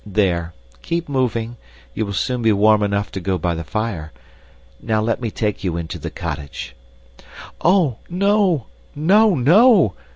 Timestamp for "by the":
3.37-3.63